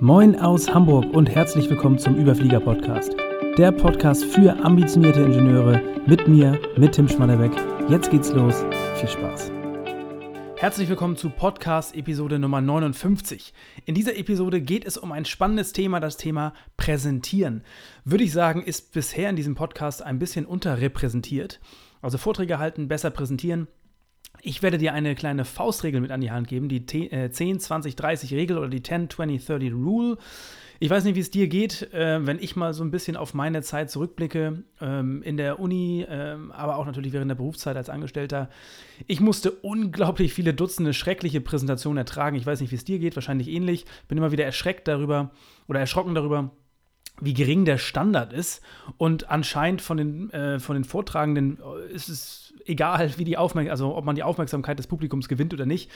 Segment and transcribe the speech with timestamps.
[0.00, 3.16] Moin aus Hamburg und herzlich willkommen zum Überflieger Podcast.
[3.56, 7.52] Der Podcast für ambitionierte Ingenieure mit mir, mit Tim Schmannerbeck.
[7.88, 8.62] Jetzt geht's los.
[8.96, 9.50] Viel Spaß.
[10.58, 13.54] Herzlich willkommen zu Podcast Episode Nummer 59.
[13.86, 17.64] In dieser Episode geht es um ein spannendes Thema, das Thema Präsentieren.
[18.04, 21.58] Würde ich sagen, ist bisher in diesem Podcast ein bisschen unterrepräsentiert.
[22.02, 23.66] Also Vorträge halten, besser präsentieren.
[24.42, 28.32] Ich werde dir eine kleine Faustregel mit an die Hand geben, die 10, 20, 30
[28.34, 30.18] Regel oder die 10, 20, 30 Rule.
[30.78, 33.32] Ich weiß nicht, wie es dir geht, äh, wenn ich mal so ein bisschen auf
[33.32, 37.88] meine Zeit zurückblicke, ähm, in der Uni, äh, aber auch natürlich während der Berufszeit als
[37.88, 38.50] Angestellter.
[39.06, 42.36] Ich musste unglaublich viele Dutzende schreckliche Präsentationen ertragen.
[42.36, 43.86] Ich weiß nicht, wie es dir geht, wahrscheinlich ähnlich.
[44.06, 45.30] Bin immer wieder erschreckt darüber
[45.66, 46.50] oder erschrocken darüber,
[47.22, 48.60] wie gering der Standard ist.
[48.98, 53.70] Und anscheinend von den, äh, von den Vortragenden äh, ist es egal, wie die Aufmerksamkeit,
[53.70, 55.90] also ob man die Aufmerksamkeit des Publikums gewinnt oder nicht.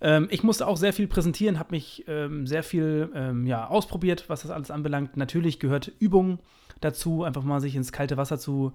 [0.00, 4.24] Ähm, ich musste auch sehr viel präsentieren, habe mich ähm, sehr viel ähm, ja, ausprobiert,
[4.28, 5.16] was das alles anbelangt.
[5.16, 6.38] Natürlich gehört Übung
[6.80, 8.72] dazu, einfach mal sich ins kalte Wasser zu,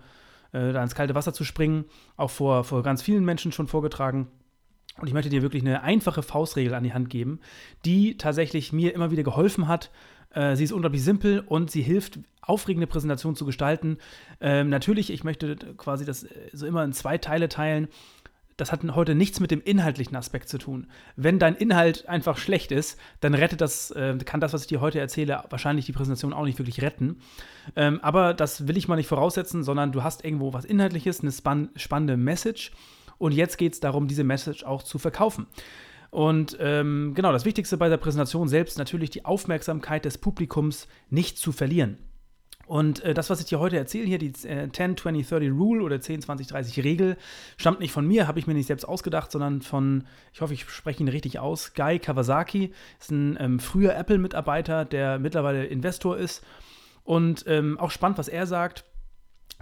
[0.51, 1.85] äh, da ins kalte Wasser zu springen.
[2.17, 4.27] Auch vor, vor ganz vielen Menschen schon vorgetragen.
[4.99, 7.39] Und ich möchte dir wirklich eine einfache Faustregel an die Hand geben,
[7.85, 9.91] die tatsächlich mir immer wieder geholfen hat,
[10.33, 13.97] äh, sie ist unglaublich simpel und sie hilft, aufregende Präsentationen zu gestalten.
[14.41, 17.87] Ähm, natürlich, ich möchte quasi das äh, so immer in zwei Teile teilen.
[18.57, 20.87] Das hat heute nichts mit dem inhaltlichen Aspekt zu tun.
[21.15, 24.81] Wenn dein Inhalt einfach schlecht ist, dann rettet das, äh, kann das, was ich dir
[24.81, 27.21] heute erzähle, wahrscheinlich die Präsentation auch nicht wirklich retten.
[27.75, 31.31] Ähm, aber das will ich mal nicht voraussetzen, sondern du hast irgendwo was Inhaltliches, eine
[31.31, 32.71] span spannende Message.
[33.17, 35.47] Und jetzt geht es darum, diese Message auch zu verkaufen.
[36.09, 41.37] Und ähm, genau, das Wichtigste bei der Präsentation selbst natürlich die Aufmerksamkeit des Publikums nicht
[41.37, 41.97] zu verlieren.
[42.69, 45.83] Und äh, das, was ich dir heute erzähle, hier die äh, 10, 20, 30 Rule
[45.83, 47.17] oder 10, 20, 30 Regel,
[47.57, 50.69] stammt nicht von mir, habe ich mir nicht selbst ausgedacht, sondern von, ich hoffe, ich
[50.69, 52.71] spreche ihn richtig aus, Guy Kawasaki.
[52.99, 56.43] Ist ein ähm, früher Apple-Mitarbeiter, der mittlerweile Investor ist.
[57.03, 58.85] Und ähm, auch spannend, was er sagt.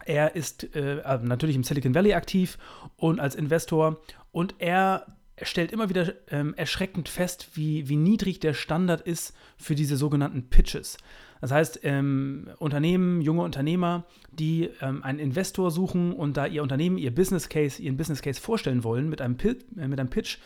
[0.03, 2.57] Er ist äh, also natürlich im Silicon Valley aktiv
[2.97, 4.01] und als Investor.
[4.33, 5.05] Und er
[5.41, 10.49] stellt immer wieder ähm, erschreckend fest, wie, wie niedrig der Standard ist für diese sogenannten
[10.49, 10.97] Pitches.
[11.41, 16.97] Das heißt, ähm, Unternehmen, junge Unternehmer, die ähm, einen Investor suchen und da ihr Unternehmen,
[16.97, 20.39] ihr Business Case, ihren Business Case vorstellen wollen mit einem, Pil äh, mit einem Pitch.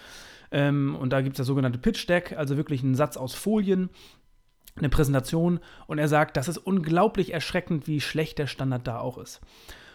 [0.51, 3.89] Ähm, und da gibt es das sogenannte Pitch Deck, also wirklich einen Satz aus Folien,
[4.75, 5.59] eine Präsentation.
[5.87, 9.39] Und er sagt, das ist unglaublich erschreckend, wie schlecht der Standard da auch ist.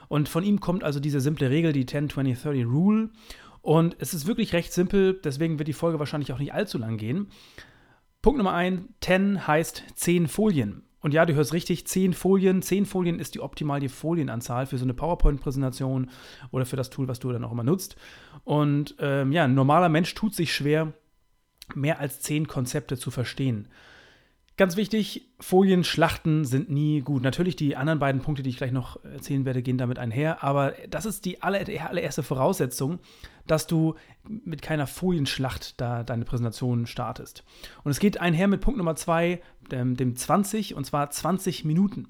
[0.08, 3.10] Und von ihm kommt also diese simple Regel, die 10, 20, 30 Rule.
[3.66, 6.98] Und es ist wirklich recht simpel, deswegen wird die Folge wahrscheinlich auch nicht allzu lang
[6.98, 7.30] gehen.
[8.22, 10.84] Punkt Nummer 1, 10 heißt 10 Folien.
[11.00, 12.62] Und ja, du hörst richtig, 10 Folien.
[12.62, 16.10] 10 Folien ist die optimale Folienanzahl für so eine PowerPoint-Präsentation
[16.52, 17.96] oder für das Tool, was du dann auch immer nutzt.
[18.44, 20.92] Und ähm, ja, ein normaler Mensch tut sich schwer,
[21.74, 23.66] mehr als 10 Konzepte zu verstehen.
[24.58, 27.22] Ganz wichtig, Folienschlachten sind nie gut.
[27.22, 30.42] Natürlich die anderen beiden Punkte, die ich gleich noch erzählen werde, gehen damit einher.
[30.42, 32.98] Aber das ist die allererste Voraussetzung,
[33.46, 33.96] dass du
[34.26, 37.44] mit keiner Folienschlacht da deine Präsentation startest.
[37.84, 42.08] Und es geht einher mit Punkt Nummer zwei, dem, dem 20, und zwar 20 Minuten.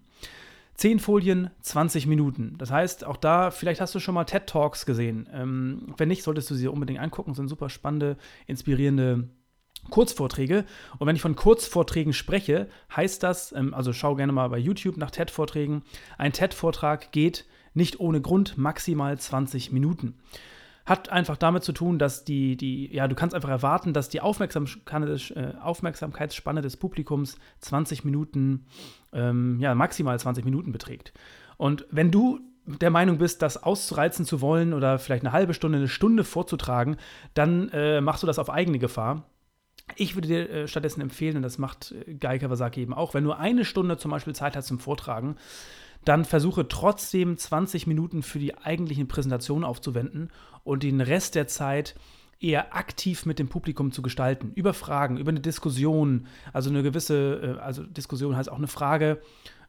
[0.77, 2.55] 10 Folien, 20 Minuten.
[2.59, 5.29] Das heißt, auch da, vielleicht hast du schon mal TED Talks gesehen.
[5.33, 7.31] Ähm, wenn nicht, solltest du sie unbedingt angucken.
[7.31, 9.31] Das sind super spannende, inspirierende
[9.91, 10.65] Kurzvorträge.
[10.99, 14.97] Und wenn ich von Kurzvorträgen spreche, heißt das, ähm, also schau gerne mal bei YouTube
[14.97, 15.83] nach TED-Vorträgen,
[16.19, 20.15] ein TED-Vortrag geht nicht ohne Grund maximal 20 Minuten.
[20.87, 24.19] Hat einfach damit zu tun, dass die, die ja, du kannst einfach erwarten, dass die
[24.19, 28.67] äh, Aufmerksamkeitsspanne des Publikums 20 Minuten,
[29.13, 31.13] ähm, ja, maximal 20 Minuten beträgt.
[31.57, 35.79] Und wenn du der Meinung bist, das auszureizen zu wollen oder vielleicht eine halbe Stunde,
[35.79, 36.97] eine Stunde vorzutragen,
[37.35, 39.25] dann äh, machst du das auf eigene Gefahr.
[39.95, 43.25] Ich würde dir äh, stattdessen empfehlen, und das macht äh, Guy Kawasaki eben auch, wenn
[43.25, 45.37] du eine Stunde zum Beispiel Zeit hast zum Vortragen,
[46.05, 50.31] dann versuche trotzdem 20 Minuten für die eigentliche Präsentation aufzuwenden
[50.65, 51.95] und den Rest der Zeit
[52.41, 54.53] eher aktiv mit dem Publikum zu gestalten.
[54.55, 59.21] Über Fragen, über eine Diskussion, also eine gewisse, äh, also Diskussion heißt auch eine Frage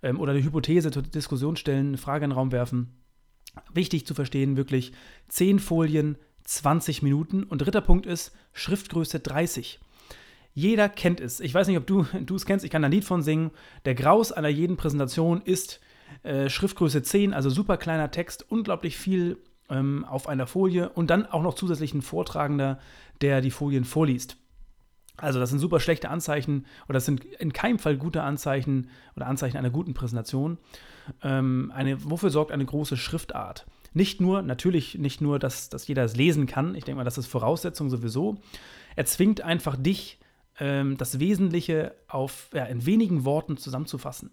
[0.01, 2.93] ähm, oder eine Hypothese zur Diskussion stellen, eine Frage in den Raum werfen.
[3.73, 4.91] Wichtig zu verstehen, wirklich
[5.29, 7.43] 10 Folien, 20 Minuten.
[7.43, 9.79] Und dritter Punkt ist Schriftgröße 30.
[10.57, 11.39] Jeder kennt es.
[11.39, 13.51] Ich weiß nicht, ob du es kennst, ich kann da ein Lied von singen.
[13.85, 15.79] Der Graus einer jeden Präsentation ist
[16.23, 19.37] äh, Schriftgröße 10, also super kleiner Text, unglaublich viel
[19.69, 22.79] ähm, auf einer Folie und dann auch noch zusätzlich ein Vortragender,
[23.21, 24.37] der die Folien vorliest.
[25.17, 29.27] Also das sind super schlechte Anzeichen oder das sind in keinem Fall gute Anzeichen oder
[29.27, 30.57] Anzeichen einer guten Präsentation.
[31.21, 33.67] Ähm, eine, wofür sorgt eine große Schriftart?
[33.93, 37.19] Nicht nur, natürlich nicht nur, dass, dass jeder es lesen kann, ich denke mal, das
[37.19, 38.39] ist Voraussetzung sowieso.
[38.95, 40.17] Er zwingt einfach dich,
[40.59, 44.31] ähm, das Wesentliche auf, ja, in wenigen Worten zusammenzufassen.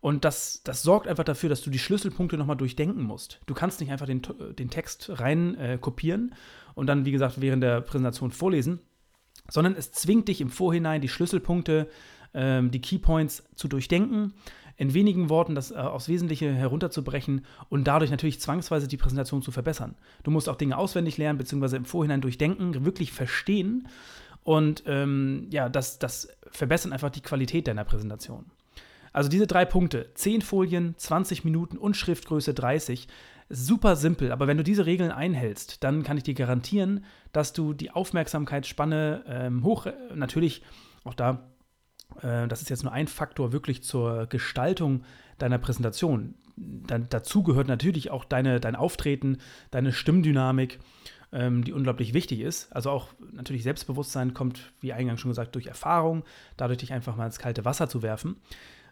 [0.00, 3.40] Und das, das sorgt einfach dafür, dass du die Schlüsselpunkte nochmal durchdenken musst.
[3.46, 4.22] Du kannst nicht einfach den,
[4.56, 6.34] den Text rein äh, kopieren
[6.74, 8.78] und dann, wie gesagt, während der Präsentation vorlesen,
[9.50, 11.88] sondern es zwingt dich im Vorhinein, die Schlüsselpunkte,
[12.34, 14.34] ähm, die Keypoints zu durchdenken,
[14.76, 19.50] in wenigen Worten das äh, aufs Wesentliche herunterzubrechen und dadurch natürlich zwangsweise die Präsentation zu
[19.50, 19.96] verbessern.
[20.22, 23.88] Du musst auch Dinge auswendig lernen, beziehungsweise im Vorhinein durchdenken, wirklich verstehen.
[24.48, 28.46] Und ähm, ja, das, das verbessert einfach die Qualität deiner Präsentation.
[29.12, 33.08] Also diese drei Punkte, 10 Folien, 20 Minuten und Schriftgröße 30,
[33.50, 37.74] super simpel, aber wenn du diese Regeln einhältst, dann kann ich dir garantieren, dass du
[37.74, 40.62] die Aufmerksamkeitsspanne ähm, hoch, äh, natürlich
[41.04, 41.50] auch da,
[42.22, 45.02] äh, das ist jetzt nur ein Faktor wirklich zur Gestaltung
[45.36, 46.36] deiner Präsentation.
[46.56, 49.36] Dann, dazu gehört natürlich auch deine, dein Auftreten,
[49.70, 50.78] deine Stimmdynamik,
[51.32, 52.72] ähm, die unglaublich wichtig ist.
[52.72, 56.24] Also auch natürlich Selbstbewusstsein kommt, wie eingangs schon gesagt, durch Erfahrung,
[56.56, 58.36] dadurch dich einfach mal ins kalte Wasser zu werfen.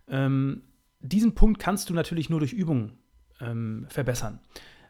[0.09, 0.62] Ähm,
[1.00, 2.93] diesen Punkt kannst du natürlich nur durch Übung
[3.41, 4.41] ähm, verbessern.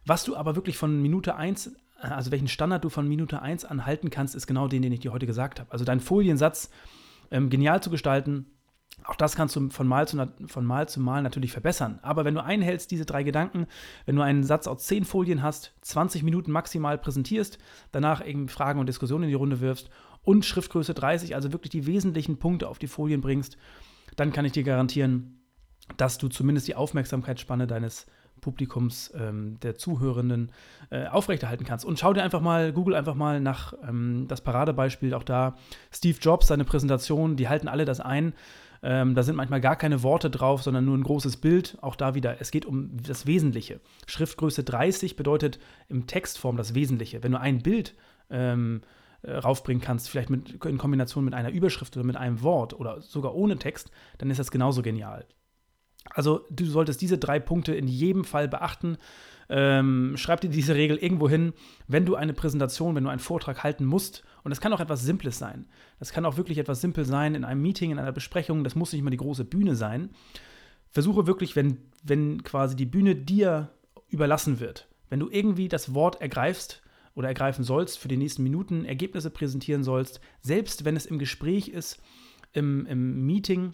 [0.05, 3.87] Was du aber wirklich von Minute 1, also welchen Standard du von Minute 1 an
[3.87, 5.71] halten kannst, ist genau den, den ich dir heute gesagt habe.
[5.73, 6.71] Also deinen Foliensatz
[7.31, 8.47] ähm, genial zu gestalten,
[9.07, 11.99] auch das kannst du von Mal, zu, von Mal zu Mal natürlich verbessern.
[12.03, 13.67] Aber wenn du einhältst, diese drei Gedanken,
[14.05, 17.59] wenn du einen Satz aus 10 Folien hast, 20 Minuten maximal präsentierst,
[17.93, 19.91] danach irgendwie Fragen und Diskussionen in die Runde wirfst
[20.23, 23.57] und Schriftgröße 30, also wirklich die wesentlichen Punkte auf die Folien bringst,
[24.17, 25.41] dann kann ich dir garantieren,
[25.97, 28.07] dass du zumindest die Aufmerksamkeitsspanne deines
[28.41, 30.53] Publikums, ähm, der Zuhörenden
[30.91, 31.85] äh, aufrechterhalten kannst.
[31.85, 35.57] Und schau dir einfach mal, google einfach mal nach ähm, das Paradebeispiel, auch da
[35.91, 38.35] Steve Jobs, seine Präsentation, die halten alle das ein.
[38.83, 41.79] Ähm, da sind manchmal gar keine Worte drauf, sondern nur ein großes Bild.
[41.81, 43.81] Auch da wieder, es geht um das Wesentliche.
[44.07, 45.59] Schriftgröße 30 bedeutet
[45.89, 47.23] im Textform das Wesentliche.
[47.23, 47.95] Wenn du ein Bild
[48.31, 48.83] ähm,
[49.23, 53.01] äh, raufbringen kannst, vielleicht mit, in Kombination mit einer Überschrift oder mit einem Wort oder
[53.01, 55.27] sogar ohne Text, dann ist das genauso genial.
[56.11, 58.99] Also du solltest diese drei Punkte in jedem Fall beachten.
[59.49, 61.53] Ähm, schreib dir diese Regel irgendwo hin,
[61.87, 64.25] wenn du eine Präsentation, wenn du einen Vortrag halten musst.
[64.43, 65.67] Und das kann auch etwas Simples sein.
[65.99, 68.65] Das kann auch wirklich etwas simpel sein in einem Meeting, in einer Besprechung.
[68.65, 70.11] Das muss nicht mal die große Bühne sein.
[70.91, 73.71] Versuche wirklich, wenn, wenn quasi die Bühne dir
[74.09, 76.83] überlassen wird, wenn du irgendwie das Wort ergreifst,
[77.17, 81.69] oder ergreifen sollst, für die nächsten Minuten Ergebnisse präsentieren sollst, selbst wenn es im Gespräch
[81.69, 82.01] ist,
[82.53, 83.73] im, im Meeting,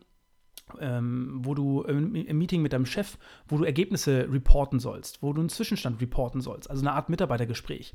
[0.80, 3.18] ähm, wo du im, Meeting mit deinem Chef,
[3.48, 7.92] wo du Ergebnisse reporten sollst, wo du einen Zwischenstand reporten sollst, also eine Art Mitarbeitergespräch.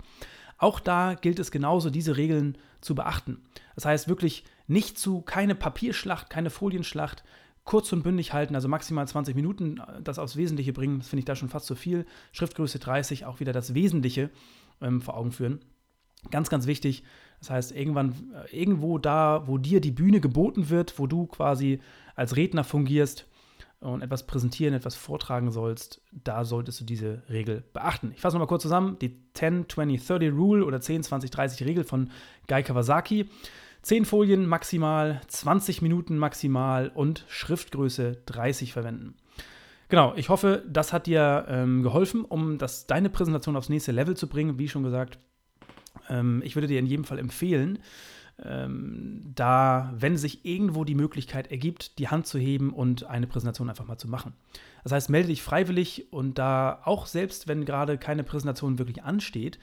[0.57, 3.41] Auch da gilt es genauso, diese Regeln zu beachten.
[3.75, 7.23] Das heißt wirklich nicht zu, keine Papierschlacht, keine Folienschlacht,
[7.63, 11.25] kurz und bündig halten, also maximal 20 Minuten, das aufs Wesentliche bringen, das finde ich
[11.25, 12.05] da schon fast zu viel.
[12.31, 14.31] Schriftgröße 30, auch wieder das Wesentliche
[14.81, 15.59] ähm, vor Augen führen.
[16.31, 17.03] Ganz, ganz wichtig.
[17.39, 21.79] Das heißt, irgendwann, äh, irgendwo da, wo dir die Bühne geboten wird, wo du quasi
[22.17, 23.25] als Redner fungierst
[23.79, 28.11] und etwas präsentieren, etwas vortragen sollst, da solltest du diese Regel beachten.
[28.15, 31.83] Ich fasse nochmal kurz zusammen: die 10, 20, 30 Rule oder 10, 20, 30 Regel
[31.85, 32.09] von
[32.47, 33.29] Guy Kawasaki.
[33.83, 39.15] 10 Folien maximal, 20 Minuten maximal und Schriftgröße 30 verwenden.
[39.87, 44.17] Genau, ich hoffe, das hat dir ähm, geholfen, um das, deine Präsentation aufs nächste Level
[44.17, 44.59] zu bringen.
[44.59, 45.19] Wie schon gesagt,
[46.09, 47.79] ähm, ich würde dir in jedem Fall empfehlen,
[48.43, 53.69] ähm, da, wenn sich irgendwo die Möglichkeit ergibt, die Hand zu heben und eine Präsentation
[53.69, 54.33] einfach mal zu machen.
[54.83, 59.59] Das heißt, melde dich freiwillig und da auch selbst, wenn gerade keine Präsentation wirklich ansteht,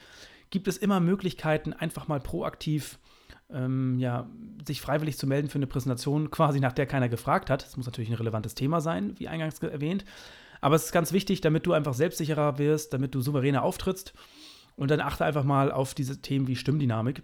[0.49, 2.99] gibt es immer Möglichkeiten, einfach mal proaktiv
[3.49, 4.27] ähm, ja,
[4.65, 7.63] sich freiwillig zu melden für eine Präsentation, quasi nach der keiner gefragt hat.
[7.63, 10.05] Das muss natürlich ein relevantes Thema sein, wie eingangs erwähnt.
[10.61, 14.13] Aber es ist ganz wichtig, damit du einfach selbstsicherer wirst, damit du souveräner auftrittst.
[14.75, 17.23] Und dann achte einfach mal auf diese Themen wie Stimmdynamik.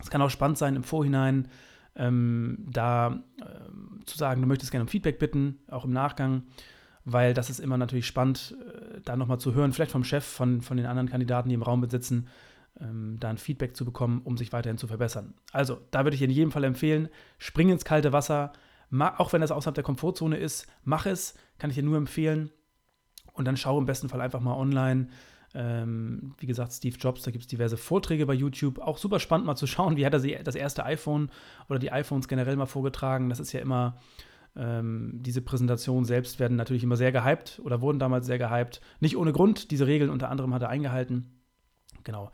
[0.00, 1.48] Es kann auch spannend sein, im Vorhinein
[1.96, 6.42] ähm, da ähm, zu sagen, du möchtest gerne um Feedback bitten, auch im Nachgang,
[7.04, 10.60] weil das ist immer natürlich spannend, äh, da nochmal zu hören, vielleicht vom Chef, von,
[10.60, 12.28] von den anderen Kandidaten, die im Raum sitzen,
[12.80, 15.34] ähm, da ein Feedback zu bekommen, um sich weiterhin zu verbessern.
[15.52, 18.52] Also, da würde ich in jedem Fall empfehlen, spring ins kalte Wasser,
[18.90, 22.50] auch wenn das außerhalb der Komfortzone ist, mach es, kann ich dir nur empfehlen.
[23.32, 25.08] Und dann schau im besten Fall einfach mal online.
[25.54, 28.78] Ähm, wie gesagt, Steve Jobs, da gibt es diverse Vorträge bei YouTube.
[28.78, 31.30] Auch super spannend mal zu schauen, wie hat er das erste iPhone
[31.68, 33.28] oder die iPhones generell mal vorgetragen.
[33.28, 33.98] Das ist ja immer,
[34.56, 38.80] ähm, diese Präsentationen selbst werden natürlich immer sehr gehypt oder wurden damals sehr gehypt.
[39.00, 41.30] Nicht ohne Grund, diese Regeln unter anderem hat er eingehalten.
[42.04, 42.30] Genau.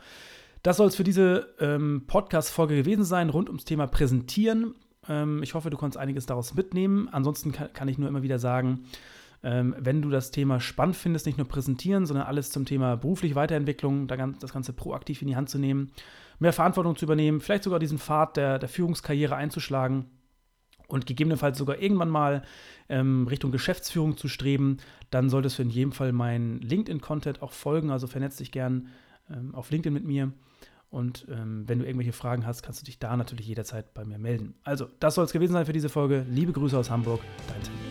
[0.63, 4.75] Das soll es für diese ähm, Podcast-Folge gewesen sein, rund ums Thema Präsentieren.
[5.09, 7.09] Ähm, ich hoffe, du konntest einiges daraus mitnehmen.
[7.11, 8.85] Ansonsten kann, kann ich nur immer wieder sagen,
[9.43, 13.35] ähm, wenn du das Thema spannend findest, nicht nur präsentieren, sondern alles zum Thema berufliche
[13.35, 15.91] Weiterentwicklung, das Ganze proaktiv in die Hand zu nehmen,
[16.39, 20.07] mehr Verantwortung zu übernehmen, vielleicht sogar diesen Pfad der, der Führungskarriere einzuschlagen
[20.89, 22.43] und gegebenenfalls sogar irgendwann mal
[22.89, 24.77] ähm, Richtung Geschäftsführung zu streben,
[25.11, 27.91] dann solltest du in jedem Fall meinen LinkedIn-Content auch folgen.
[27.91, 28.89] Also vernetz dich gern
[29.31, 30.33] ähm, auf LinkedIn mit mir.
[30.91, 34.19] Und ähm, wenn du irgendwelche Fragen hast, kannst du dich da natürlich jederzeit bei mir
[34.19, 34.55] melden.
[34.63, 36.27] Also, das soll es gewesen sein für diese Folge.
[36.29, 37.82] Liebe Grüße aus Hamburg, dein Tim.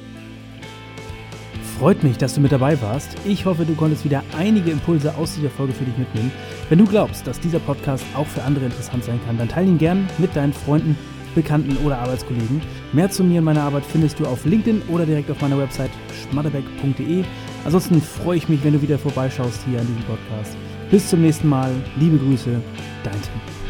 [1.81, 3.17] Freut mich, dass du mit dabei warst.
[3.25, 6.31] Ich hoffe, du konntest wieder einige Impulse aus dieser Folge für dich mitnehmen.
[6.69, 9.79] Wenn du glaubst, dass dieser Podcast auch für andere interessant sein kann, dann teile ihn
[9.79, 10.95] gern mit deinen Freunden,
[11.33, 12.61] Bekannten oder Arbeitskollegen.
[12.93, 15.89] Mehr zu mir und meiner Arbeit findest du auf LinkedIn oder direkt auf meiner Website
[16.29, 17.23] schmatterbeck.de.
[17.65, 20.55] Ansonsten freue ich mich, wenn du wieder vorbeischaust hier an diesem Podcast.
[20.91, 21.71] Bis zum nächsten Mal.
[21.97, 22.61] Liebe Grüße,
[23.03, 23.60] dein Tim.